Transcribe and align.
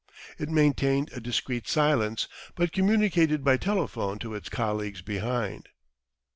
It 0.39 0.49
maintained 0.49 1.11
a 1.13 1.19
discreet 1.21 1.67
silence, 1.67 2.27
but 2.55 2.71
communicated 2.71 3.43
by 3.43 3.57
telephone 3.57 4.17
to 4.17 4.33
its 4.33 4.49
colleagues 4.49 5.03
behind. 5.03 5.69